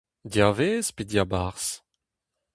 [0.31, 1.71] Diavaez pe diabarzh?